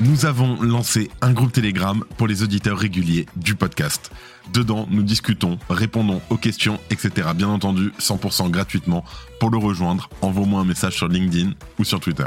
Nous 0.00 0.26
avons 0.26 0.62
lancé 0.62 1.10
un 1.22 1.32
groupe 1.32 1.50
Telegram 1.50 2.04
pour 2.16 2.28
les 2.28 2.44
auditeurs 2.44 2.78
réguliers 2.78 3.26
du 3.34 3.56
podcast. 3.56 4.12
Dedans, 4.52 4.86
nous 4.88 5.02
discutons, 5.02 5.58
répondons 5.68 6.22
aux 6.30 6.36
questions, 6.36 6.78
etc. 6.90 7.30
Bien 7.34 7.48
entendu, 7.48 7.90
100% 7.98 8.48
gratuitement. 8.48 9.04
Pour 9.40 9.50
le 9.50 9.58
rejoindre, 9.58 10.08
envoie-moi 10.22 10.60
un 10.60 10.64
message 10.64 10.94
sur 10.94 11.08
LinkedIn 11.08 11.50
ou 11.80 11.84
sur 11.84 11.98
Twitter. 11.98 12.26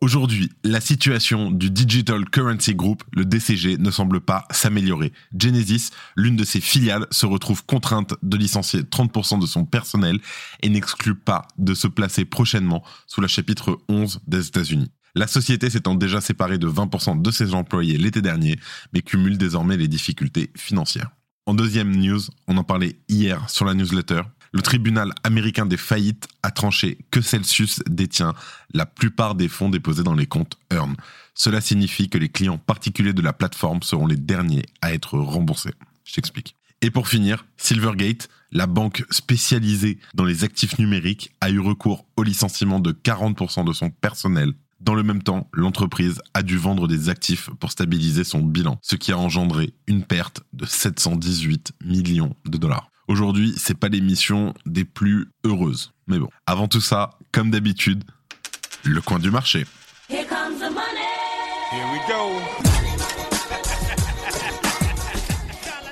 Aujourd'hui, 0.00 0.50
la 0.64 0.80
situation 0.80 1.50
du 1.50 1.70
Digital 1.70 2.30
Currency 2.30 2.74
Group, 2.74 3.04
le 3.12 3.26
DCG, 3.26 3.76
ne 3.76 3.90
semble 3.90 4.22
pas 4.22 4.46
s'améliorer. 4.50 5.12
Genesis, 5.38 5.90
l'une 6.16 6.36
de 6.36 6.44
ses 6.44 6.62
filiales, 6.62 7.06
se 7.10 7.26
retrouve 7.26 7.66
contrainte 7.66 8.14
de 8.22 8.38
licencier 8.38 8.80
30% 8.80 9.38
de 9.38 9.46
son 9.46 9.66
personnel 9.66 10.18
et 10.62 10.70
n'exclut 10.70 11.14
pas 11.14 11.46
de 11.58 11.74
se 11.74 11.88
placer 11.88 12.24
prochainement 12.24 12.82
sous 13.06 13.20
la 13.20 13.28
chapitre 13.28 13.78
11 13.90 14.22
des 14.26 14.48
États-Unis. 14.48 14.90
La 15.14 15.26
société 15.26 15.68
s'étant 15.68 15.94
déjà 15.94 16.20
séparée 16.20 16.58
de 16.58 16.68
20% 16.68 17.20
de 17.20 17.30
ses 17.30 17.54
employés 17.54 17.98
l'été 17.98 18.22
dernier, 18.22 18.58
mais 18.92 19.02
cumule 19.02 19.36
désormais 19.36 19.76
les 19.76 19.88
difficultés 19.88 20.50
financières. 20.56 21.10
En 21.44 21.54
deuxième 21.54 21.94
news, 21.94 22.20
on 22.48 22.56
en 22.56 22.64
parlait 22.64 22.96
hier 23.08 23.50
sur 23.50 23.64
la 23.64 23.74
newsletter, 23.74 24.22
le 24.54 24.60
tribunal 24.60 25.12
américain 25.24 25.64
des 25.64 25.78
faillites 25.78 26.28
a 26.42 26.50
tranché 26.50 26.98
que 27.10 27.22
Celsius 27.22 27.80
détient 27.88 28.34
la 28.74 28.84
plupart 28.84 29.34
des 29.34 29.48
fonds 29.48 29.70
déposés 29.70 30.02
dans 30.02 30.14
les 30.14 30.26
comptes 30.26 30.58
Earn. 30.70 30.94
Cela 31.34 31.62
signifie 31.62 32.10
que 32.10 32.18
les 32.18 32.28
clients 32.28 32.58
particuliers 32.58 33.14
de 33.14 33.22
la 33.22 33.32
plateforme 33.32 33.82
seront 33.82 34.06
les 34.06 34.16
derniers 34.16 34.66
à 34.82 34.92
être 34.92 35.18
remboursés. 35.18 35.72
Je 36.04 36.14
t'explique. 36.14 36.54
Et 36.82 36.90
pour 36.90 37.08
finir, 37.08 37.46
Silvergate, 37.56 38.28
la 38.50 38.66
banque 38.66 39.04
spécialisée 39.10 39.98
dans 40.14 40.24
les 40.24 40.44
actifs 40.44 40.78
numériques, 40.78 41.32
a 41.40 41.48
eu 41.48 41.58
recours 41.58 42.04
au 42.16 42.22
licenciement 42.22 42.80
de 42.80 42.92
40% 42.92 43.64
de 43.64 43.72
son 43.72 43.88
personnel 43.88 44.52
dans 44.82 44.94
le 44.94 45.02
même 45.04 45.22
temps, 45.22 45.48
l'entreprise 45.52 46.20
a 46.34 46.42
dû 46.42 46.56
vendre 46.56 46.88
des 46.88 47.08
actifs 47.08 47.50
pour 47.60 47.70
stabiliser 47.70 48.24
son 48.24 48.40
bilan, 48.40 48.78
ce 48.82 48.96
qui 48.96 49.12
a 49.12 49.18
engendré 49.18 49.74
une 49.86 50.02
perte 50.02 50.42
de 50.52 50.66
718 50.66 51.72
millions 51.84 52.34
de 52.46 52.58
dollars. 52.58 52.90
Aujourd'hui, 53.06 53.54
c'est 53.56 53.78
pas 53.78 53.88
l'émission 53.88 54.54
des 54.66 54.84
plus 54.84 55.30
heureuses. 55.44 55.92
Mais 56.08 56.18
bon, 56.18 56.28
avant 56.46 56.66
tout 56.66 56.80
ça, 56.80 57.10
comme 57.30 57.50
d'habitude, 57.50 58.02
le 58.82 59.00
coin 59.00 59.20
du 59.20 59.30
marché. 59.30 59.66
Here 60.10 60.26
comes 60.26 60.58
the 60.58 60.72
money. 60.72 61.06
Here 61.70 61.86
we 61.92 62.00
go. 62.08 62.72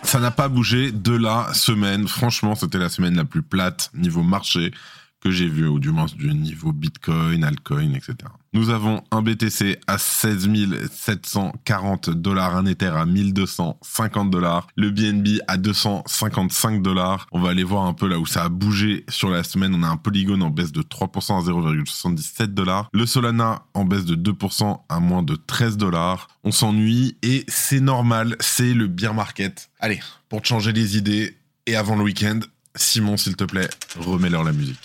Ça 0.03 0.19
n'a 0.19 0.33
pas 0.33 0.49
bougé 0.49 0.91
de 0.91 1.13
la 1.13 1.55
semaine. 1.55 2.09
Franchement, 2.09 2.57
c'était 2.57 2.79
la 2.79 2.89
semaine 2.89 3.15
la 3.15 3.25
plus 3.25 3.43
plate 3.43 3.91
niveau 3.95 4.25
marché 4.25 4.73
que 5.21 5.31
j'ai 5.31 5.49
vu, 5.49 5.67
ou 5.69 5.79
du 5.79 5.91
moins 5.91 6.07
du 6.07 6.33
niveau 6.35 6.73
Bitcoin, 6.73 7.45
altcoin, 7.45 7.93
etc. 7.95 8.17
Nous 8.53 8.71
avons 8.71 9.05
un 9.13 9.23
BTC 9.23 9.79
à 9.87 9.97
16 9.97 10.49
740 10.91 12.11
dollars, 12.11 12.57
un 12.57 12.67
Ether 12.67 12.93
à 12.97 13.07
1250 13.07 14.31
dollars, 14.31 14.67
le 14.77 14.91
BNB 14.91 15.41
à 15.47 15.57
255 15.57 16.83
dollars. 16.83 17.27
On 17.31 17.41
va 17.41 17.51
aller 17.51 17.63
voir 17.63 17.85
un 17.85 17.93
peu 17.93 18.09
là 18.09 18.19
où 18.19 18.27
ça 18.27 18.45
a 18.45 18.49
bougé 18.49 19.05
sur 19.09 19.31
la 19.31 19.45
semaine. 19.45 19.75
On 19.75 19.83
a 19.85 19.89
un 19.89 19.97
Polygon 19.97 20.41
en 20.41 20.51
baisse 20.51 20.73
de 20.73 20.83
3% 20.83 21.39
à 21.39 21.49
0,77 21.49 22.47
dollars, 22.47 22.89
le 22.93 23.07
Solana 23.07 23.63
en 23.75 23.85
baisse 23.85 24.05
de 24.05 24.17
2% 24.17 24.81
à 24.89 25.01
moins 25.01 25.23
de 25.23 25.37
13 25.37 25.77
dollars. 25.77 26.27
On 26.43 26.51
s'ennuie 26.51 27.17
et 27.23 27.45
c'est 27.47 27.81
normal, 27.81 28.37
c'est 28.41 28.75
le 28.75 28.89
bear 28.89 29.15
market. 29.15 29.71
Allez, 29.79 30.01
pour 30.29 30.43
te 30.43 30.49
changer 30.49 30.73
les 30.73 30.97
idées 30.97 31.37
et 31.67 31.77
avant 31.77 31.95
le 31.95 32.03
week-end, 32.03 32.41
Simon, 32.75 33.17
s'il 33.17 33.37
te 33.37 33.45
plaît, 33.45 33.69
remets-leur 33.99 34.43
la 34.45 34.53
musique. 34.53 34.79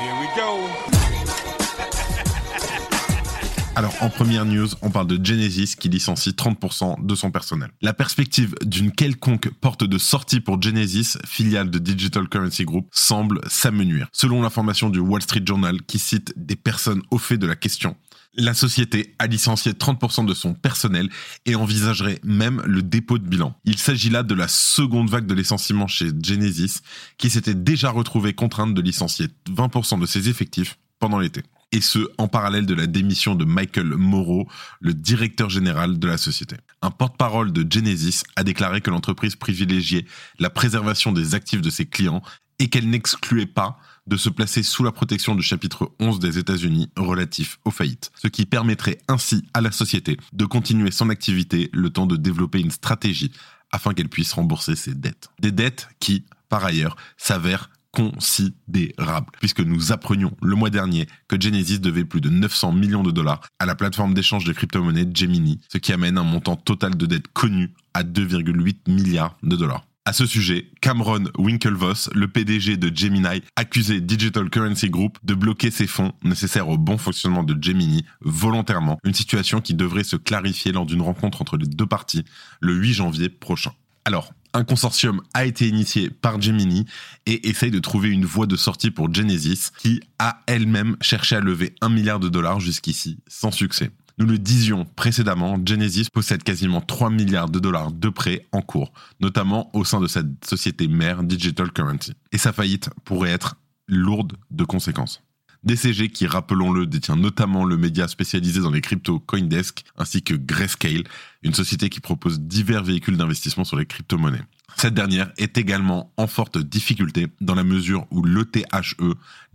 Alors, 3.76 3.92
en 4.00 4.08
première 4.08 4.46
news, 4.46 4.68
on 4.82 4.90
parle 4.90 5.06
de 5.06 5.24
Genesis 5.24 5.76
qui 5.78 5.88
licencie 5.88 6.30
30% 6.30 7.04
de 7.04 7.14
son 7.14 7.30
personnel. 7.30 7.70
La 7.82 7.92
perspective 7.92 8.54
d'une 8.64 8.92
quelconque 8.92 9.50
porte 9.60 9.84
de 9.84 9.98
sortie 9.98 10.40
pour 10.40 10.60
Genesis, 10.60 11.18
filiale 11.26 11.70
de 11.70 11.78
Digital 11.78 12.28
Currency 12.28 12.64
Group, 12.64 12.88
semble 12.92 13.40
s'amenuire. 13.48 14.08
Selon 14.12 14.42
l'information 14.42 14.90
du 14.90 15.00
Wall 15.00 15.22
Street 15.22 15.42
Journal 15.44 15.82
qui 15.82 15.98
cite 15.98 16.32
des 16.36 16.56
personnes 16.56 17.02
au 17.10 17.18
fait 17.18 17.38
de 17.38 17.46
la 17.46 17.56
question, 17.56 17.96
la 18.34 18.54
société 18.54 19.14
a 19.18 19.26
licencié 19.26 19.72
30% 19.72 20.24
de 20.26 20.34
son 20.34 20.54
personnel 20.54 21.08
et 21.46 21.54
envisagerait 21.54 22.20
même 22.22 22.62
le 22.64 22.82
dépôt 22.82 23.18
de 23.18 23.26
bilan. 23.26 23.54
Il 23.64 23.78
s'agit 23.78 24.10
là 24.10 24.22
de 24.22 24.34
la 24.34 24.48
seconde 24.48 25.10
vague 25.10 25.26
de 25.26 25.34
licenciement 25.34 25.86
chez 25.86 26.10
Genesis, 26.22 26.80
qui 27.18 27.30
s'était 27.30 27.54
déjà 27.54 27.90
retrouvée 27.90 28.32
contrainte 28.32 28.74
de 28.74 28.80
licencier 28.80 29.26
20% 29.50 30.00
de 30.00 30.06
ses 30.06 30.28
effectifs 30.28 30.78
pendant 30.98 31.18
l'été. 31.18 31.42
Et 31.72 31.80
ce, 31.80 32.10
en 32.18 32.26
parallèle 32.26 32.66
de 32.66 32.74
la 32.74 32.86
démission 32.86 33.36
de 33.36 33.44
Michael 33.44 33.94
Moreau, 33.94 34.48
le 34.80 34.92
directeur 34.92 35.48
général 35.50 35.98
de 35.98 36.08
la 36.08 36.18
société. 36.18 36.56
Un 36.82 36.90
porte-parole 36.90 37.52
de 37.52 37.64
Genesis 37.70 38.24
a 38.34 38.42
déclaré 38.42 38.80
que 38.80 38.90
l'entreprise 38.90 39.36
privilégiait 39.36 40.04
la 40.40 40.50
préservation 40.50 41.12
des 41.12 41.34
actifs 41.36 41.60
de 41.60 41.70
ses 41.70 41.86
clients 41.86 42.22
et 42.58 42.68
qu'elle 42.68 42.90
n'excluait 42.90 43.46
pas 43.46 43.78
de 44.10 44.16
se 44.16 44.28
placer 44.28 44.64
sous 44.64 44.82
la 44.82 44.90
protection 44.90 45.36
du 45.36 45.42
chapitre 45.42 45.92
11 46.00 46.18
des 46.18 46.36
États-Unis 46.36 46.90
relatif 46.96 47.60
aux 47.64 47.70
faillites, 47.70 48.10
ce 48.20 48.26
qui 48.26 48.44
permettrait 48.44 48.98
ainsi 49.06 49.44
à 49.54 49.60
la 49.60 49.70
société 49.70 50.16
de 50.32 50.44
continuer 50.44 50.90
son 50.90 51.10
activité 51.10 51.70
le 51.72 51.90
temps 51.90 52.06
de 52.06 52.16
développer 52.16 52.58
une 52.58 52.72
stratégie 52.72 53.30
afin 53.70 53.94
qu'elle 53.94 54.08
puisse 54.08 54.32
rembourser 54.32 54.74
ses 54.74 54.94
dettes. 54.94 55.30
Des 55.38 55.52
dettes 55.52 55.88
qui, 56.00 56.24
par 56.48 56.64
ailleurs, 56.64 56.96
s'avèrent 57.16 57.70
considérables, 57.92 59.30
puisque 59.38 59.60
nous 59.60 59.92
apprenions 59.92 60.36
le 60.42 60.56
mois 60.56 60.70
dernier 60.70 61.06
que 61.28 61.40
Genesis 61.40 61.78
devait 61.78 62.04
plus 62.04 62.20
de 62.20 62.30
900 62.30 62.72
millions 62.72 63.04
de 63.04 63.12
dollars 63.12 63.40
à 63.60 63.66
la 63.66 63.76
plateforme 63.76 64.14
d'échange 64.14 64.44
de 64.44 64.52
crypto-monnaies 64.52 65.08
Gemini, 65.14 65.60
ce 65.72 65.78
qui 65.78 65.92
amène 65.92 66.18
un 66.18 66.24
montant 66.24 66.56
total 66.56 66.96
de 66.96 67.06
dettes 67.06 67.28
connu 67.32 67.72
à 67.94 68.02
2,8 68.02 68.90
milliards 68.90 69.36
de 69.44 69.54
dollars. 69.54 69.86
À 70.06 70.14
ce 70.14 70.24
sujet, 70.24 70.70
Cameron 70.80 71.24
Winklevoss, 71.36 72.08
le 72.14 72.26
PDG 72.26 72.78
de 72.78 72.90
Gemini, 72.94 73.42
accusait 73.54 74.00
Digital 74.00 74.48
Currency 74.48 74.88
Group 74.88 75.18
de 75.24 75.34
bloquer 75.34 75.70
ses 75.70 75.86
fonds 75.86 76.12
nécessaires 76.24 76.70
au 76.70 76.78
bon 76.78 76.96
fonctionnement 76.96 77.42
de 77.42 77.62
Gemini 77.62 78.06
volontairement, 78.22 78.98
une 79.04 79.12
situation 79.12 79.60
qui 79.60 79.74
devrait 79.74 80.04
se 80.04 80.16
clarifier 80.16 80.72
lors 80.72 80.86
d'une 80.86 81.02
rencontre 81.02 81.42
entre 81.42 81.58
les 81.58 81.66
deux 81.66 81.86
parties 81.86 82.24
le 82.60 82.72
8 82.72 82.94
janvier 82.94 83.28
prochain. 83.28 83.72
Alors, 84.06 84.32
un 84.54 84.64
consortium 84.64 85.20
a 85.34 85.44
été 85.44 85.68
initié 85.68 86.08
par 86.08 86.40
Gemini 86.40 86.86
et 87.26 87.48
essaye 87.48 87.70
de 87.70 87.78
trouver 87.78 88.08
une 88.08 88.24
voie 88.24 88.46
de 88.46 88.56
sortie 88.56 88.90
pour 88.90 89.12
Genesis 89.12 89.70
qui 89.78 90.00
a 90.18 90.40
elle-même 90.46 90.96
cherché 91.02 91.36
à 91.36 91.40
lever 91.40 91.74
un 91.82 91.90
milliard 91.90 92.20
de 92.20 92.30
dollars 92.30 92.58
jusqu'ici 92.58 93.18
sans 93.28 93.50
succès. 93.50 93.90
Nous 94.20 94.26
le 94.26 94.38
disions 94.38 94.84
précédemment, 94.96 95.58
Genesis 95.64 96.10
possède 96.12 96.42
quasiment 96.42 96.82
3 96.82 97.08
milliards 97.08 97.48
de 97.48 97.58
dollars 97.58 97.90
de 97.90 98.10
prêts 98.10 98.46
en 98.52 98.60
cours, 98.60 98.92
notamment 99.18 99.74
au 99.74 99.82
sein 99.82 99.98
de 99.98 100.06
cette 100.06 100.44
société 100.44 100.88
mère 100.88 101.22
Digital 101.22 101.72
Currency. 101.72 102.12
Et 102.30 102.36
sa 102.36 102.52
faillite 102.52 102.90
pourrait 103.06 103.30
être 103.30 103.56
lourde 103.88 104.36
de 104.50 104.64
conséquences. 104.64 105.22
DCG 105.64 106.10
qui, 106.10 106.26
rappelons-le, 106.26 106.86
détient 106.86 107.16
notamment 107.16 107.64
le 107.64 107.78
média 107.78 108.08
spécialisé 108.08 108.60
dans 108.60 108.70
les 108.70 108.82
cryptos 108.82 109.20
Coindesk, 109.20 109.84
ainsi 109.96 110.22
que 110.22 110.34
Grayscale, 110.34 111.04
une 111.42 111.54
société 111.54 111.88
qui 111.88 112.00
propose 112.00 112.40
divers 112.40 112.84
véhicules 112.84 113.16
d'investissement 113.16 113.64
sur 113.64 113.78
les 113.78 113.86
crypto-monnaies. 113.86 114.44
Cette 114.76 114.94
dernière 114.94 115.32
est 115.36 115.58
également 115.58 116.12
en 116.16 116.26
forte 116.26 116.58
difficulté 116.58 117.28
dans 117.40 117.54
la 117.54 117.64
mesure 117.64 118.06
où 118.10 118.22
l'ETHE, 118.24 118.96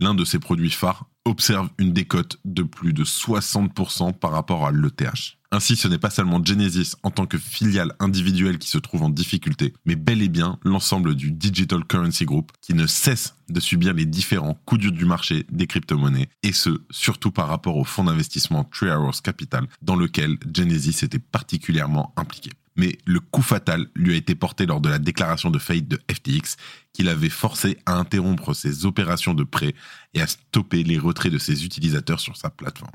l'un 0.00 0.14
de 0.14 0.24
ses 0.24 0.38
produits 0.38 0.70
phares, 0.70 1.06
observe 1.24 1.68
une 1.78 1.92
décote 1.92 2.38
de 2.44 2.62
plus 2.62 2.92
de 2.92 3.04
60% 3.04 4.12
par 4.14 4.30
rapport 4.30 4.66
à 4.66 4.70
l'ETH. 4.70 5.36
Ainsi, 5.52 5.76
ce 5.76 5.88
n'est 5.88 5.98
pas 5.98 6.10
seulement 6.10 6.44
Genesis 6.44 6.96
en 7.02 7.10
tant 7.10 7.26
que 7.26 7.38
filiale 7.38 7.94
individuelle 8.00 8.58
qui 8.58 8.68
se 8.68 8.78
trouve 8.78 9.02
en 9.02 9.10
difficulté, 9.10 9.72
mais 9.84 9.94
bel 9.94 10.20
et 10.22 10.28
bien 10.28 10.58
l'ensemble 10.64 11.14
du 11.14 11.30
Digital 11.30 11.84
Currency 11.84 12.24
Group 12.24 12.52
qui 12.60 12.74
ne 12.74 12.86
cesse 12.86 13.34
de 13.48 13.60
subir 13.60 13.94
les 13.94 14.06
différents 14.06 14.58
coups 14.66 14.82
durs 14.82 14.92
du 14.92 15.04
marché 15.04 15.46
des 15.50 15.66
crypto-monnaies, 15.66 16.28
et 16.42 16.52
ce, 16.52 16.82
surtout 16.90 17.30
par 17.30 17.48
rapport 17.48 17.76
au 17.76 17.84
fonds 17.84 18.04
d'investissement 18.04 18.64
Three 18.64 18.90
Arrows 18.90 19.20
Capital, 19.22 19.66
dans 19.82 19.96
lequel 19.96 20.36
Genesis 20.52 21.04
était 21.04 21.20
particulièrement 21.20 22.12
impliqué. 22.16 22.50
Mais 22.76 22.98
le 23.04 23.20
coup 23.20 23.42
fatal 23.42 23.86
lui 23.94 24.12
a 24.14 24.16
été 24.16 24.34
porté 24.34 24.66
lors 24.66 24.80
de 24.80 24.88
la 24.88 24.98
déclaration 24.98 25.50
de 25.50 25.58
faillite 25.58 25.88
de 25.88 26.00
FTX, 26.10 26.56
qui 26.92 27.02
l'avait 27.02 27.28
forcé 27.28 27.78
à 27.86 27.94
interrompre 27.94 28.54
ses 28.54 28.86
opérations 28.86 29.34
de 29.34 29.44
prêt 29.44 29.74
et 30.14 30.20
à 30.20 30.26
stopper 30.26 30.82
les 30.82 30.98
retraits 30.98 31.32
de 31.32 31.38
ses 31.38 31.64
utilisateurs 31.64 32.20
sur 32.20 32.36
sa 32.36 32.50
plateforme. 32.50 32.90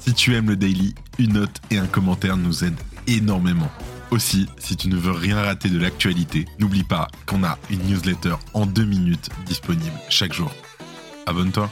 Si 0.00 0.14
tu 0.14 0.34
aimes 0.34 0.48
le 0.48 0.56
daily, 0.56 0.94
une 1.18 1.34
note 1.34 1.60
et 1.70 1.78
un 1.78 1.86
commentaire 1.86 2.36
nous 2.36 2.64
aident 2.64 2.80
énormément. 3.06 3.70
Aussi, 4.10 4.46
si 4.58 4.76
tu 4.76 4.88
ne 4.88 4.96
veux 4.96 5.12
rien 5.12 5.40
rater 5.40 5.68
de 5.68 5.78
l'actualité, 5.78 6.44
n'oublie 6.58 6.84
pas 6.84 7.08
qu'on 7.24 7.44
a 7.44 7.58
une 7.70 7.82
newsletter 7.84 8.34
en 8.52 8.66
deux 8.66 8.84
minutes 8.84 9.30
disponible 9.46 9.96
chaque 10.10 10.32
jour. 10.32 10.52
Abonne-toi. 11.26 11.70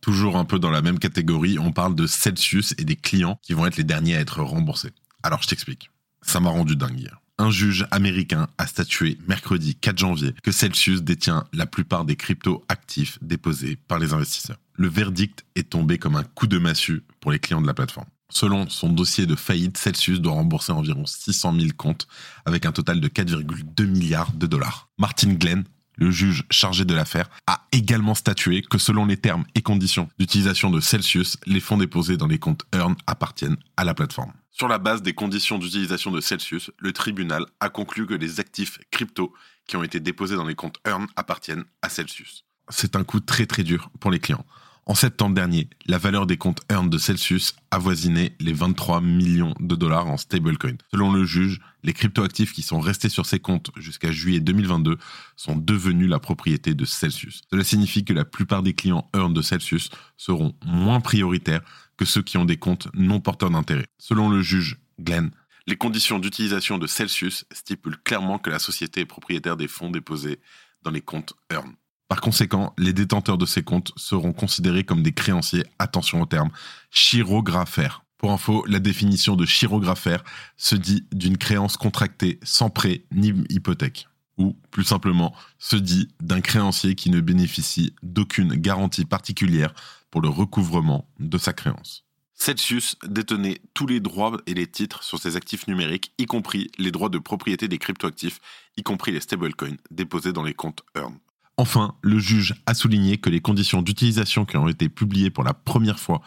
Toujours 0.00 0.36
un 0.36 0.44
peu 0.44 0.58
dans 0.58 0.70
la 0.70 0.80
même 0.80 0.98
catégorie, 0.98 1.58
on 1.58 1.72
parle 1.72 1.94
de 1.94 2.06
Celsius 2.06 2.74
et 2.78 2.84
des 2.84 2.96
clients 2.96 3.38
qui 3.42 3.52
vont 3.52 3.66
être 3.66 3.78
les 3.78 3.84
derniers 3.84 4.16
à 4.16 4.20
être 4.20 4.42
remboursés. 4.42 4.92
Alors 5.22 5.42
je 5.42 5.48
t'explique. 5.48 5.90
Ça 6.22 6.40
m'a 6.40 6.50
rendu 6.50 6.76
dingue. 6.76 7.10
Un 7.38 7.50
juge 7.50 7.86
américain 7.90 8.48
a 8.58 8.66
statué 8.66 9.16
mercredi 9.26 9.74
4 9.74 9.98
janvier 9.98 10.34
que 10.42 10.52
Celsius 10.52 11.02
détient 11.02 11.44
la 11.54 11.64
plupart 11.64 12.04
des 12.04 12.16
cryptos 12.16 12.62
actifs 12.68 13.18
déposés 13.22 13.76
par 13.88 13.98
les 13.98 14.12
investisseurs. 14.12 14.58
Le 14.74 14.88
verdict 14.88 15.44
est 15.54 15.70
tombé 15.70 15.96
comme 15.96 16.16
un 16.16 16.22
coup 16.22 16.46
de 16.46 16.58
massue 16.58 17.02
pour 17.20 17.32
les 17.32 17.38
clients 17.38 17.62
de 17.62 17.66
la 17.66 17.74
plateforme. 17.74 18.08
Selon 18.30 18.68
son 18.68 18.90
dossier 18.90 19.26
de 19.26 19.34
faillite, 19.34 19.76
Celsius 19.76 20.20
doit 20.20 20.32
rembourser 20.32 20.72
environ 20.72 21.04
600 21.04 21.54
000 21.58 21.68
comptes 21.76 22.06
avec 22.44 22.64
un 22.64 22.72
total 22.72 23.00
de 23.00 23.08
4,2 23.08 23.86
milliards 23.86 24.32
de 24.32 24.46
dollars. 24.46 24.88
Martin 24.98 25.32
Glenn, 25.34 25.64
le 26.00 26.10
juge 26.10 26.44
chargé 26.50 26.84
de 26.84 26.94
l'affaire, 26.94 27.30
a 27.46 27.66
également 27.72 28.14
statué 28.14 28.62
que 28.62 28.78
selon 28.78 29.06
les 29.06 29.16
termes 29.16 29.44
et 29.54 29.62
conditions 29.62 30.08
d'utilisation 30.18 30.70
de 30.70 30.80
Celsius, 30.80 31.36
les 31.46 31.60
fonds 31.60 31.76
déposés 31.76 32.16
dans 32.16 32.26
les 32.26 32.38
comptes 32.38 32.64
Earn 32.74 32.96
appartiennent 33.06 33.58
à 33.76 33.84
la 33.84 33.94
plateforme. 33.94 34.32
Sur 34.50 34.66
la 34.66 34.78
base 34.78 35.02
des 35.02 35.12
conditions 35.12 35.58
d'utilisation 35.58 36.10
de 36.10 36.20
Celsius, 36.20 36.70
le 36.78 36.92
tribunal 36.92 37.46
a 37.60 37.68
conclu 37.68 38.06
que 38.06 38.14
les 38.14 38.40
actifs 38.40 38.78
crypto 38.90 39.32
qui 39.66 39.76
ont 39.76 39.84
été 39.84 40.00
déposés 40.00 40.36
dans 40.36 40.44
les 40.44 40.56
comptes 40.56 40.80
Earn 40.86 41.06
appartiennent 41.16 41.64
à 41.82 41.88
Celsius. 41.88 42.44
C'est 42.68 42.96
un 42.96 43.04
coup 43.04 43.20
très 43.20 43.46
très 43.46 43.62
dur 43.62 43.90
pour 44.00 44.10
les 44.10 44.18
clients. 44.18 44.44
En 44.86 44.94
septembre 44.94 45.34
dernier, 45.34 45.68
la 45.86 45.98
valeur 45.98 46.26
des 46.26 46.36
comptes 46.36 46.62
Earn 46.70 46.88
de 46.88 46.98
Celsius 46.98 47.54
avoisinait 47.70 48.34
les 48.40 48.52
23 48.52 49.00
millions 49.00 49.54
de 49.60 49.76
dollars 49.76 50.06
en 50.06 50.16
stablecoin. 50.16 50.76
Selon 50.90 51.12
le 51.12 51.24
juge, 51.24 51.60
les 51.84 51.92
cryptoactifs 51.92 52.52
qui 52.52 52.62
sont 52.62 52.80
restés 52.80 53.08
sur 53.08 53.26
ces 53.26 53.38
comptes 53.38 53.70
jusqu'à 53.76 54.10
juillet 54.10 54.40
2022 54.40 54.96
sont 55.36 55.54
devenus 55.54 56.08
la 56.08 56.18
propriété 56.18 56.74
de 56.74 56.84
Celsius. 56.84 57.42
Cela 57.50 57.62
signifie 57.62 58.04
que 58.04 58.12
la 58.12 58.24
plupart 58.24 58.62
des 58.62 58.74
clients 58.74 59.08
Earn 59.14 59.32
de 59.32 59.42
Celsius 59.42 59.90
seront 60.16 60.54
moins 60.64 61.00
prioritaires 61.00 61.62
que 61.96 62.04
ceux 62.04 62.22
qui 62.22 62.38
ont 62.38 62.44
des 62.44 62.56
comptes 62.56 62.88
non 62.94 63.20
porteurs 63.20 63.50
d'intérêt. 63.50 63.86
Selon 63.98 64.28
le 64.28 64.42
juge 64.42 64.78
Glenn, 64.98 65.30
les 65.66 65.76
conditions 65.76 66.18
d'utilisation 66.18 66.78
de 66.78 66.86
Celsius 66.86 67.44
stipulent 67.52 68.02
clairement 68.02 68.38
que 68.38 68.50
la 68.50 68.58
société 68.58 69.02
est 69.02 69.06
propriétaire 69.06 69.56
des 69.56 69.68
fonds 69.68 69.90
déposés 69.90 70.40
dans 70.82 70.90
les 70.90 71.02
comptes 71.02 71.34
Earn. 71.52 71.74
Par 72.10 72.20
conséquent, 72.20 72.74
les 72.76 72.92
détenteurs 72.92 73.38
de 73.38 73.46
ces 73.46 73.62
comptes 73.62 73.92
seront 73.94 74.32
considérés 74.32 74.82
comme 74.82 75.00
des 75.00 75.12
créanciers, 75.12 75.64
attention 75.78 76.20
au 76.20 76.26
terme, 76.26 76.50
chirographaires. 76.90 78.02
Pour 78.18 78.32
info, 78.32 78.64
la 78.66 78.80
définition 78.80 79.36
de 79.36 79.46
chirographaire 79.46 80.24
se 80.56 80.74
dit 80.74 81.06
d'une 81.12 81.38
créance 81.38 81.76
contractée 81.76 82.40
sans 82.42 82.68
prêt 82.68 83.04
ni 83.12 83.32
hypothèque. 83.48 84.08
Ou, 84.38 84.56
plus 84.72 84.82
simplement, 84.82 85.32
se 85.60 85.76
dit 85.76 86.08
d'un 86.20 86.40
créancier 86.40 86.96
qui 86.96 87.10
ne 87.10 87.20
bénéficie 87.20 87.94
d'aucune 88.02 88.56
garantie 88.56 89.04
particulière 89.04 89.72
pour 90.10 90.20
le 90.20 90.28
recouvrement 90.28 91.08
de 91.20 91.38
sa 91.38 91.52
créance. 91.52 92.04
Celsius 92.34 92.96
détenait 93.06 93.60
tous 93.72 93.86
les 93.86 94.00
droits 94.00 94.36
et 94.48 94.54
les 94.54 94.66
titres 94.66 95.04
sur 95.04 95.20
ses 95.20 95.36
actifs 95.36 95.68
numériques, 95.68 96.12
y 96.18 96.26
compris 96.26 96.72
les 96.76 96.90
droits 96.90 97.08
de 97.08 97.18
propriété 97.18 97.68
des 97.68 97.78
cryptoactifs, 97.78 98.40
y 98.76 98.82
compris 98.82 99.12
les 99.12 99.20
stablecoins 99.20 99.76
déposés 99.92 100.32
dans 100.32 100.42
les 100.42 100.54
comptes 100.54 100.82
Earn. 100.96 101.16
Enfin, 101.60 101.94
le 102.00 102.18
juge 102.18 102.54
a 102.64 102.72
souligné 102.72 103.18
que 103.18 103.28
les 103.28 103.40
conditions 103.40 103.82
d'utilisation 103.82 104.46
qui 104.46 104.56
ont 104.56 104.66
été 104.66 104.88
publiées 104.88 105.28
pour 105.28 105.44
la 105.44 105.52
première 105.52 105.98
fois 105.98 106.22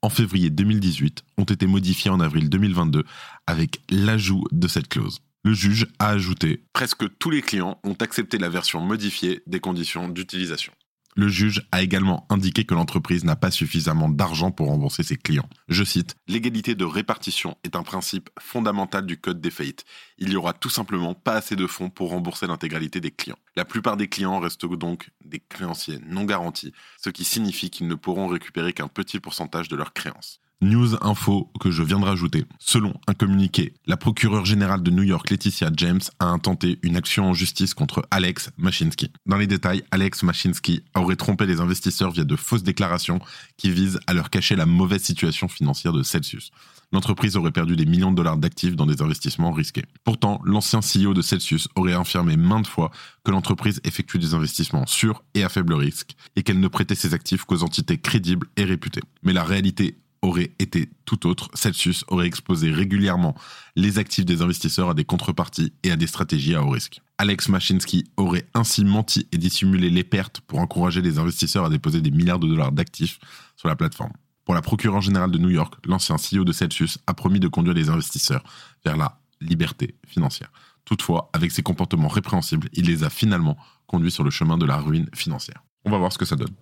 en 0.00 0.08
février 0.08 0.48
2018 0.48 1.24
ont 1.36 1.44
été 1.44 1.66
modifiées 1.66 2.10
en 2.10 2.20
avril 2.20 2.48
2022 2.48 3.04
avec 3.46 3.82
l'ajout 3.90 4.44
de 4.50 4.66
cette 4.66 4.88
clause. 4.88 5.18
Le 5.44 5.52
juge 5.52 5.88
a 5.98 6.08
ajouté 6.08 6.64
Presque 6.72 7.04
tous 7.18 7.28
les 7.28 7.42
clients 7.42 7.78
ont 7.84 7.96
accepté 8.00 8.38
la 8.38 8.48
version 8.48 8.80
modifiée 8.80 9.42
des 9.46 9.60
conditions 9.60 10.08
d'utilisation. 10.08 10.72
Le 11.18 11.26
juge 11.26 11.66
a 11.72 11.82
également 11.82 12.28
indiqué 12.30 12.62
que 12.64 12.74
l'entreprise 12.74 13.24
n'a 13.24 13.34
pas 13.34 13.50
suffisamment 13.50 14.08
d'argent 14.08 14.52
pour 14.52 14.68
rembourser 14.68 15.02
ses 15.02 15.16
clients. 15.16 15.48
Je 15.68 15.82
cite, 15.82 16.14
L'égalité 16.28 16.76
de 16.76 16.84
répartition 16.84 17.58
est 17.64 17.74
un 17.74 17.82
principe 17.82 18.30
fondamental 18.38 19.04
du 19.04 19.18
code 19.18 19.40
des 19.40 19.50
faillites. 19.50 19.84
Il 20.18 20.28
n'y 20.28 20.36
aura 20.36 20.52
tout 20.52 20.70
simplement 20.70 21.14
pas 21.14 21.32
assez 21.32 21.56
de 21.56 21.66
fonds 21.66 21.90
pour 21.90 22.10
rembourser 22.10 22.46
l'intégralité 22.46 23.00
des 23.00 23.10
clients. 23.10 23.38
La 23.56 23.64
plupart 23.64 23.96
des 23.96 24.06
clients 24.06 24.38
restent 24.38 24.64
donc 24.64 25.10
des 25.24 25.40
créanciers 25.40 25.98
non 26.06 26.22
garantis, 26.22 26.72
ce 27.02 27.10
qui 27.10 27.24
signifie 27.24 27.70
qu'ils 27.70 27.88
ne 27.88 27.96
pourront 27.96 28.28
récupérer 28.28 28.72
qu'un 28.72 28.86
petit 28.86 29.18
pourcentage 29.18 29.66
de 29.66 29.74
leurs 29.74 29.94
créances. 29.94 30.40
News 30.60 30.96
info 31.02 31.52
que 31.60 31.70
je 31.70 31.84
viens 31.84 32.00
de 32.00 32.04
rajouter. 32.04 32.44
Selon 32.58 32.92
un 33.06 33.14
communiqué, 33.14 33.74
la 33.86 33.96
procureure 33.96 34.44
générale 34.44 34.82
de 34.82 34.90
New 34.90 35.04
York, 35.04 35.30
Laetitia 35.30 35.70
James, 35.76 36.00
a 36.18 36.26
intenté 36.26 36.80
une 36.82 36.96
action 36.96 37.30
en 37.30 37.32
justice 37.32 37.74
contre 37.74 38.04
Alex 38.10 38.50
Machinsky. 38.56 39.12
Dans 39.24 39.36
les 39.36 39.46
détails, 39.46 39.84
Alex 39.92 40.24
Machinsky 40.24 40.82
aurait 40.96 41.14
trompé 41.14 41.46
les 41.46 41.60
investisseurs 41.60 42.10
via 42.10 42.24
de 42.24 42.34
fausses 42.34 42.64
déclarations 42.64 43.20
qui 43.56 43.70
visent 43.70 44.00
à 44.08 44.14
leur 44.14 44.30
cacher 44.30 44.56
la 44.56 44.66
mauvaise 44.66 45.02
situation 45.02 45.46
financière 45.46 45.92
de 45.92 46.02
Celsius. 46.02 46.50
L'entreprise 46.90 47.36
aurait 47.36 47.52
perdu 47.52 47.76
des 47.76 47.86
millions 47.86 48.10
de 48.10 48.16
dollars 48.16 48.36
d'actifs 48.36 48.74
dans 48.74 48.86
des 48.86 49.00
investissements 49.00 49.52
risqués. 49.52 49.84
Pourtant, 50.02 50.40
l'ancien 50.42 50.80
CEO 50.80 51.14
de 51.14 51.22
Celsius 51.22 51.68
aurait 51.76 51.92
affirmé 51.92 52.36
maintes 52.36 52.66
fois 52.66 52.90
que 53.22 53.30
l'entreprise 53.30 53.80
effectue 53.84 54.18
des 54.18 54.34
investissements 54.34 54.86
sûrs 54.86 55.22
et 55.34 55.44
à 55.44 55.48
faible 55.50 55.74
risque 55.74 56.16
et 56.34 56.42
qu'elle 56.42 56.58
ne 56.58 56.66
prêtait 56.66 56.96
ses 56.96 57.14
actifs 57.14 57.44
qu'aux 57.44 57.62
entités 57.62 57.98
crédibles 57.98 58.48
et 58.56 58.64
réputées. 58.64 59.02
Mais 59.22 59.32
la 59.32 59.44
réalité 59.44 59.98
aurait 60.22 60.52
été 60.58 60.90
tout 61.04 61.26
autre, 61.26 61.48
Celsius 61.54 62.04
aurait 62.08 62.26
exposé 62.26 62.70
régulièrement 62.70 63.34
les 63.76 63.98
actifs 63.98 64.24
des 64.24 64.42
investisseurs 64.42 64.90
à 64.90 64.94
des 64.94 65.04
contreparties 65.04 65.72
et 65.82 65.90
à 65.90 65.96
des 65.96 66.06
stratégies 66.06 66.54
à 66.54 66.62
haut 66.62 66.70
risque. 66.70 67.00
Alex 67.18 67.48
Machinsky 67.48 68.04
aurait 68.16 68.46
ainsi 68.54 68.84
menti 68.84 69.26
et 69.32 69.38
dissimulé 69.38 69.90
les 69.90 70.04
pertes 70.04 70.40
pour 70.40 70.60
encourager 70.60 71.02
les 71.02 71.18
investisseurs 71.18 71.64
à 71.64 71.70
déposer 71.70 72.00
des 72.00 72.10
milliards 72.10 72.38
de 72.38 72.48
dollars 72.48 72.72
d'actifs 72.72 73.18
sur 73.56 73.68
la 73.68 73.76
plateforme. 73.76 74.12
Pour 74.44 74.54
la 74.54 74.62
procureure 74.62 75.02
générale 75.02 75.30
de 75.30 75.38
New 75.38 75.50
York, 75.50 75.74
l'ancien 75.84 76.16
CEO 76.16 76.44
de 76.44 76.52
Celsius 76.52 76.98
a 77.06 77.14
promis 77.14 77.40
de 77.40 77.48
conduire 77.48 77.74
les 77.74 77.90
investisseurs 77.90 78.42
vers 78.84 78.96
la 78.96 79.20
liberté 79.40 79.96
financière. 80.06 80.50
Toutefois, 80.84 81.28
avec 81.34 81.50
ses 81.50 81.62
comportements 81.62 82.08
répréhensibles, 82.08 82.68
il 82.72 82.86
les 82.86 83.04
a 83.04 83.10
finalement 83.10 83.58
conduits 83.86 84.10
sur 84.10 84.24
le 84.24 84.30
chemin 84.30 84.56
de 84.56 84.64
la 84.64 84.78
ruine 84.78 85.08
financière. 85.14 85.62
On 85.84 85.90
va 85.90 85.98
voir 85.98 86.12
ce 86.12 86.18
que 86.18 86.24
ça 86.24 86.36
donne. 86.36 86.54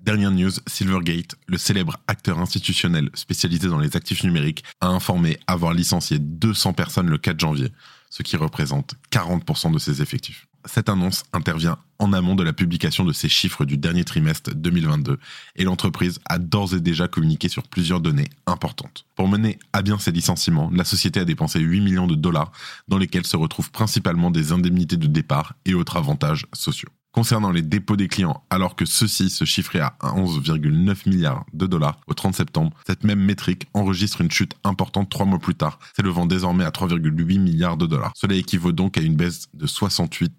Dernière 0.00 0.30
news, 0.30 0.50
Silvergate, 0.66 1.34
le 1.46 1.56
célèbre 1.56 1.96
acteur 2.08 2.38
institutionnel 2.38 3.08
spécialisé 3.14 3.68
dans 3.68 3.78
les 3.78 3.96
actifs 3.96 4.22
numériques, 4.22 4.64
a 4.80 4.88
informé 4.88 5.38
avoir 5.46 5.72
licencié 5.72 6.18
200 6.18 6.74
personnes 6.74 7.08
le 7.08 7.18
4 7.18 7.40
janvier, 7.40 7.72
ce 8.10 8.22
qui 8.22 8.36
représente 8.36 8.94
40% 9.10 9.72
de 9.72 9.78
ses 9.78 10.02
effectifs. 10.02 10.46
Cette 10.66 10.88
annonce 10.88 11.24
intervient 11.32 11.78
en 11.98 12.12
amont 12.12 12.34
de 12.34 12.42
la 12.42 12.52
publication 12.52 13.04
de 13.04 13.12
ses 13.12 13.28
chiffres 13.28 13.64
du 13.64 13.76
dernier 13.76 14.04
trimestre 14.04 14.54
2022 14.54 15.18
et 15.56 15.64
l'entreprise 15.64 16.20
a 16.26 16.38
d'ores 16.38 16.74
et 16.74 16.80
déjà 16.80 17.06
communiqué 17.06 17.48
sur 17.48 17.64
plusieurs 17.64 18.00
données 18.00 18.30
importantes. 18.46 19.06
Pour 19.14 19.28
mener 19.28 19.58
à 19.72 19.82
bien 19.82 19.98
ces 19.98 20.10
licenciements, 20.10 20.70
la 20.72 20.84
société 20.84 21.20
a 21.20 21.24
dépensé 21.24 21.60
8 21.60 21.80
millions 21.80 22.06
de 22.06 22.14
dollars 22.14 22.52
dans 22.88 22.98
lesquels 22.98 23.26
se 23.26 23.36
retrouvent 23.36 23.70
principalement 23.70 24.30
des 24.30 24.52
indemnités 24.52 24.96
de 24.96 25.06
départ 25.06 25.54
et 25.66 25.74
autres 25.74 25.96
avantages 25.96 26.46
sociaux. 26.54 26.90
Concernant 27.14 27.52
les 27.52 27.62
dépôts 27.62 27.94
des 27.94 28.08
clients, 28.08 28.42
alors 28.50 28.74
que 28.74 28.84
ceux-ci 28.84 29.30
se 29.30 29.44
chiffraient 29.44 29.78
à 29.78 29.94
11,9 30.00 31.08
milliards 31.08 31.46
de 31.52 31.66
dollars 31.68 32.00
au 32.08 32.14
30 32.14 32.34
septembre, 32.34 32.72
cette 32.84 33.04
même 33.04 33.20
métrique 33.20 33.68
enregistre 33.72 34.20
une 34.20 34.32
chute 34.32 34.56
importante 34.64 35.10
trois 35.10 35.24
mois 35.24 35.38
plus 35.38 35.54
tard, 35.54 35.78
s'élevant 35.94 36.26
désormais 36.26 36.64
à 36.64 36.70
3,8 36.70 37.38
milliards 37.38 37.76
de 37.76 37.86
dollars. 37.86 38.12
Cela 38.16 38.34
équivaut 38.34 38.72
donc 38.72 38.98
à 38.98 39.00
une 39.00 39.14
baisse 39.14 39.46
de 39.54 39.64
68% 39.64 40.30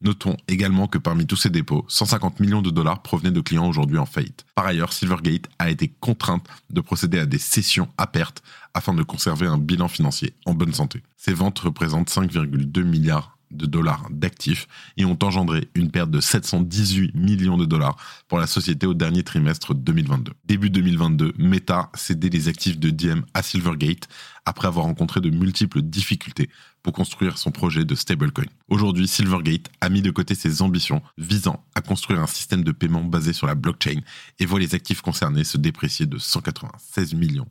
Notons 0.00 0.36
également 0.48 0.86
que 0.86 0.98
parmi 0.98 1.26
tous 1.26 1.36
ces 1.36 1.50
dépôts, 1.50 1.84
150 1.88 2.40
millions 2.40 2.60
de 2.60 2.70
dollars 2.70 3.02
provenaient 3.02 3.30
de 3.30 3.40
clients 3.40 3.66
aujourd'hui 3.66 3.98
en 3.98 4.06
faillite. 4.06 4.44
Par 4.54 4.66
ailleurs, 4.66 4.92
Silvergate 4.92 5.48
a 5.58 5.70
été 5.70 5.88
contrainte 6.00 6.46
de 6.70 6.80
procéder 6.80 7.18
à 7.18 7.26
des 7.26 7.38
cessions 7.38 7.88
à 7.96 8.06
perte 8.06 8.42
afin 8.74 8.92
de 8.92 9.02
conserver 9.02 9.46
un 9.46 9.58
bilan 9.58 9.88
financier 9.88 10.34
en 10.44 10.54
bonne 10.54 10.74
santé. 10.74 11.02
Ces 11.16 11.32
ventes 11.32 11.58
représentent 11.60 12.10
5,2 12.10 12.82
milliards 12.82 13.33
de 13.54 13.66
dollars 13.66 14.06
d'actifs 14.10 14.66
et 14.96 15.04
ont 15.04 15.18
engendré 15.22 15.68
une 15.74 15.90
perte 15.90 16.10
de 16.10 16.20
718 16.20 17.14
millions 17.14 17.56
de 17.56 17.64
dollars 17.64 17.96
pour 18.28 18.38
la 18.38 18.46
société 18.46 18.86
au 18.86 18.94
dernier 18.94 19.22
trimestre 19.22 19.74
2022. 19.74 20.32
Début 20.44 20.70
2022, 20.70 21.34
Meta 21.38 21.90
cédait 21.94 22.28
les 22.28 22.48
actifs 22.48 22.78
de 22.78 22.90
Diem 22.90 23.24
à 23.34 23.42
Silvergate 23.42 24.08
après 24.44 24.68
avoir 24.68 24.86
rencontré 24.86 25.20
de 25.20 25.30
multiples 25.30 25.82
difficultés 25.82 26.50
pour 26.82 26.92
construire 26.92 27.38
son 27.38 27.50
projet 27.50 27.84
de 27.84 27.94
stablecoin. 27.94 28.44
Aujourd'hui, 28.68 29.08
Silvergate 29.08 29.70
a 29.80 29.88
mis 29.88 30.02
de 30.02 30.10
côté 30.10 30.34
ses 30.34 30.60
ambitions 30.60 31.02
visant 31.16 31.64
à 31.74 31.80
construire 31.80 32.20
un 32.20 32.26
système 32.26 32.62
de 32.62 32.72
paiement 32.72 33.02
basé 33.02 33.32
sur 33.32 33.46
la 33.46 33.54
blockchain 33.54 34.00
et 34.38 34.46
voit 34.46 34.60
les 34.60 34.74
actifs 34.74 35.00
concernés 35.00 35.44
se 35.44 35.56
déprécier 35.56 36.06
de 36.06 36.18
196 36.18 37.14
millions 37.14 37.48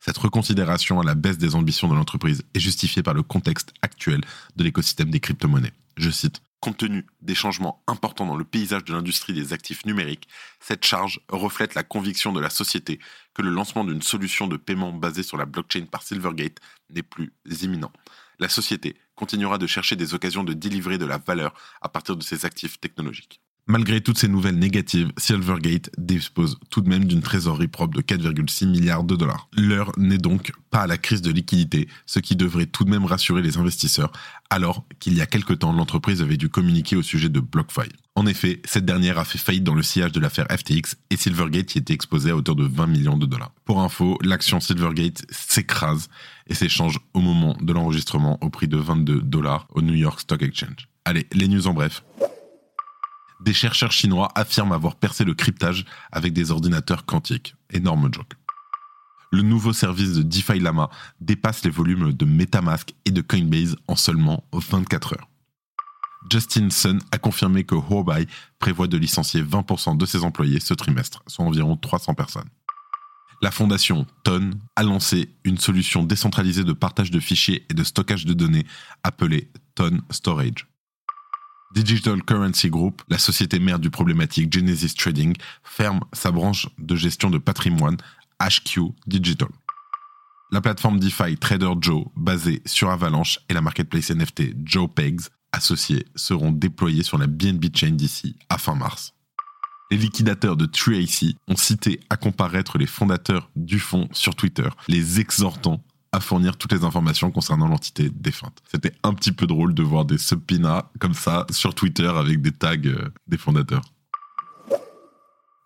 Cette 0.00 0.18
reconsidération 0.18 1.00
à 1.00 1.04
la 1.04 1.14
baisse 1.14 1.38
des 1.38 1.54
ambitions 1.54 1.88
de 1.88 1.94
l'entreprise 1.94 2.42
est 2.54 2.60
justifiée 2.60 3.02
par 3.02 3.14
le 3.14 3.22
contexte 3.22 3.72
actuel 3.82 4.20
de 4.56 4.64
l'écosystème 4.64 5.10
des 5.10 5.20
crypto-monnaies. 5.20 5.72
Je 5.96 6.10
cite 6.10 6.42
Compte 6.60 6.78
tenu 6.78 7.06
des 7.20 7.36
changements 7.36 7.84
importants 7.86 8.26
dans 8.26 8.36
le 8.36 8.44
paysage 8.44 8.84
de 8.84 8.92
l'industrie 8.92 9.32
des 9.32 9.52
actifs 9.52 9.86
numériques, 9.86 10.26
cette 10.58 10.84
charge 10.84 11.20
reflète 11.28 11.76
la 11.76 11.84
conviction 11.84 12.32
de 12.32 12.40
la 12.40 12.50
société 12.50 12.98
que 13.32 13.42
le 13.42 13.50
lancement 13.50 13.84
d'une 13.84 14.02
solution 14.02 14.48
de 14.48 14.56
paiement 14.56 14.92
basée 14.92 15.22
sur 15.22 15.36
la 15.36 15.44
blockchain 15.44 15.84
par 15.84 16.02
Silvergate 16.02 16.58
n'est 16.90 17.04
plus 17.04 17.32
imminent. 17.62 17.92
La 18.40 18.48
société 18.48 18.96
continuera 19.14 19.58
de 19.58 19.68
chercher 19.68 19.94
des 19.94 20.14
occasions 20.14 20.42
de 20.42 20.52
délivrer 20.52 20.98
de 20.98 21.06
la 21.06 21.18
valeur 21.18 21.54
à 21.80 21.88
partir 21.88 22.16
de 22.16 22.24
ses 22.24 22.44
actifs 22.44 22.80
technologiques. 22.80 23.40
Malgré 23.70 24.00
toutes 24.00 24.16
ces 24.16 24.28
nouvelles 24.28 24.58
négatives, 24.58 25.12
Silvergate 25.18 25.90
dispose 25.98 26.58
tout 26.70 26.80
de 26.80 26.88
même 26.88 27.04
d'une 27.04 27.20
trésorerie 27.20 27.68
propre 27.68 27.98
de 27.98 28.00
4,6 28.00 28.66
milliards 28.66 29.04
de 29.04 29.14
dollars. 29.14 29.50
L'heure 29.54 29.92
n'est 29.98 30.16
donc 30.16 30.52
pas 30.70 30.80
à 30.80 30.86
la 30.86 30.96
crise 30.96 31.20
de 31.20 31.30
liquidité, 31.30 31.86
ce 32.06 32.18
qui 32.18 32.34
devrait 32.34 32.64
tout 32.64 32.84
de 32.84 32.90
même 32.90 33.04
rassurer 33.04 33.42
les 33.42 33.58
investisseurs, 33.58 34.10
alors 34.48 34.86
qu'il 35.00 35.12
y 35.12 35.20
a 35.20 35.26
quelque 35.26 35.52
temps, 35.52 35.74
l'entreprise 35.74 36.22
avait 36.22 36.38
dû 36.38 36.48
communiquer 36.48 36.96
au 36.96 37.02
sujet 37.02 37.28
de 37.28 37.40
BlockFi. 37.40 37.90
En 38.14 38.24
effet, 38.24 38.62
cette 38.64 38.86
dernière 38.86 39.18
a 39.18 39.26
fait 39.26 39.36
faillite 39.36 39.64
dans 39.64 39.74
le 39.74 39.82
sillage 39.82 40.12
de 40.12 40.20
l'affaire 40.20 40.46
FTX 40.50 40.96
et 41.10 41.18
Silvergate 41.18 41.74
y 41.74 41.78
était 41.78 41.92
exposé 41.92 42.30
à 42.30 42.36
hauteur 42.36 42.56
de 42.56 42.64
20 42.64 42.86
millions 42.86 43.18
de 43.18 43.26
dollars. 43.26 43.52
Pour 43.66 43.82
info, 43.82 44.16
l'action 44.22 44.60
Silvergate 44.60 45.26
s'écrase 45.30 46.08
et 46.46 46.54
s'échange 46.54 46.98
au 47.12 47.20
moment 47.20 47.54
de 47.60 47.72
l'enregistrement 47.74 48.38
au 48.40 48.48
prix 48.48 48.66
de 48.66 48.78
22 48.78 49.20
dollars 49.20 49.68
au 49.74 49.82
New 49.82 49.94
York 49.94 50.20
Stock 50.20 50.42
Exchange. 50.42 50.88
Allez, 51.04 51.26
les 51.34 51.48
news 51.48 51.66
en 51.66 51.74
bref 51.74 52.02
des 53.40 53.52
chercheurs 53.52 53.92
chinois 53.92 54.30
affirment 54.34 54.72
avoir 54.72 54.96
percé 54.96 55.24
le 55.24 55.34
cryptage 55.34 55.84
avec 56.12 56.32
des 56.32 56.50
ordinateurs 56.50 57.04
quantiques. 57.04 57.54
Énorme 57.70 58.10
joke. 58.12 58.34
Le 59.30 59.42
nouveau 59.42 59.72
service 59.72 60.14
de 60.14 60.22
DeFi 60.22 60.58
Lama 60.58 60.88
dépasse 61.20 61.62
les 61.64 61.70
volumes 61.70 62.12
de 62.12 62.24
Metamask 62.24 62.94
et 63.04 63.10
de 63.10 63.20
Coinbase 63.20 63.76
en 63.86 63.94
seulement 63.94 64.44
24 64.52 65.14
heures. 65.14 65.28
Justin 66.30 66.70
Sun 66.70 67.00
a 67.12 67.18
confirmé 67.18 67.64
que 67.64 67.74
Huobai 67.74 68.26
prévoit 68.58 68.86
de 68.86 68.96
licencier 68.96 69.42
20% 69.42 69.96
de 69.96 70.06
ses 70.06 70.24
employés 70.24 70.60
ce 70.60 70.74
trimestre, 70.74 71.22
soit 71.26 71.44
environ 71.44 71.76
300 71.76 72.14
personnes. 72.14 72.48
La 73.40 73.50
fondation 73.52 74.06
TON 74.24 74.50
a 74.74 74.82
lancé 74.82 75.30
une 75.44 75.58
solution 75.58 76.02
décentralisée 76.02 76.64
de 76.64 76.72
partage 76.72 77.10
de 77.10 77.20
fichiers 77.20 77.64
et 77.70 77.74
de 77.74 77.84
stockage 77.84 78.24
de 78.24 78.32
données 78.32 78.66
appelée 79.04 79.50
TON 79.76 80.00
Storage. 80.10 80.66
Digital 81.74 82.22
Currency 82.22 82.70
Group, 82.70 83.02
la 83.08 83.18
société 83.18 83.58
mère 83.58 83.78
du 83.78 83.90
problématique 83.90 84.52
Genesis 84.52 84.94
Trading, 84.94 85.34
ferme 85.62 86.00
sa 86.12 86.30
branche 86.30 86.66
de 86.78 86.96
gestion 86.96 87.30
de 87.30 87.38
patrimoine 87.38 87.96
HQ 88.40 88.80
Digital. 89.06 89.48
La 90.50 90.62
plateforme 90.62 90.98
DeFi 90.98 91.36
Trader 91.36 91.72
Joe, 91.80 92.06
basée 92.16 92.62
sur 92.64 92.88
Avalanche, 92.88 93.38
et 93.50 93.54
la 93.54 93.60
marketplace 93.60 94.10
NFT 94.10 94.54
Joe 94.64 94.88
Pegs, 94.94 95.20
associés, 95.52 96.06
seront 96.14 96.52
déployés 96.52 97.02
sur 97.02 97.18
la 97.18 97.26
BNB 97.26 97.66
Chain 97.74 97.90
d'ici 97.90 98.36
à 98.48 98.56
fin 98.56 98.74
mars. 98.74 99.12
Les 99.90 99.98
liquidateurs 99.98 100.56
de 100.56 100.66
TreeAC 100.66 101.36
ont 101.48 101.56
cité 101.56 102.00
à 102.10 102.16
comparaître 102.16 102.78
les 102.78 102.86
fondateurs 102.86 103.50
du 103.56 103.78
fonds 103.78 104.08
sur 104.12 104.34
Twitter, 104.34 104.68
les 104.86 105.20
exhortant 105.20 105.82
fournir 106.20 106.56
toutes 106.56 106.72
les 106.72 106.84
informations 106.84 107.30
concernant 107.30 107.68
l'entité 107.68 108.10
défunte. 108.10 108.62
C'était 108.70 108.92
un 109.02 109.14
petit 109.14 109.32
peu 109.32 109.46
drôle 109.46 109.74
de 109.74 109.82
voir 109.82 110.04
des 110.04 110.18
subpoenas 110.18 110.90
comme 110.98 111.14
ça 111.14 111.46
sur 111.50 111.74
Twitter 111.74 112.08
avec 112.08 112.40
des 112.40 112.52
tags 112.52 112.76
euh, 112.86 113.10
des 113.26 113.38
fondateurs. 113.38 113.82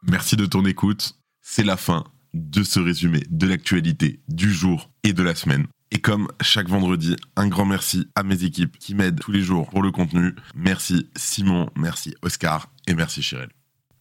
Merci 0.03 0.37
de 0.37 0.47
ton 0.47 0.65
écoute. 0.65 1.19
C'est 1.41 1.65
la 1.65 1.77
fin 1.77 2.05
de 2.35 2.63
ce 2.63 2.81
résumé 2.81 3.23
de 3.31 3.47
l'actualité 3.47 4.21
du 4.29 4.53
jour 4.53 4.91
et 5.05 5.13
de 5.13 5.23
la 5.23 5.35
semaine. 5.35 5.67
Et 5.91 6.01
comme 6.01 6.29
chaque 6.41 6.69
vendredi, 6.69 7.17
un 7.37 7.49
grand 7.49 7.67
merci 7.67 8.09
à 8.15 8.23
mes 8.23 8.45
équipes 8.45 8.79
qui 8.79 8.95
m'aident 8.95 9.21
tous 9.21 9.33
les 9.33 9.43
jours 9.43 9.69
pour 9.69 9.83
le 9.83 9.91
contenu. 9.91 10.35
Merci 10.55 11.09
Simon, 11.15 11.69
merci 11.77 12.15
Oscar 12.23 12.69
et 12.87 12.95
merci 12.95 13.23
Chirel. 13.23 13.51